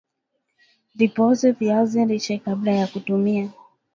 vipooze 0.95 1.51
viazi 1.51 2.05
lishe 2.05 2.37
kabla 2.37 2.71
ya 2.71 2.87
kutumia 2.87 3.51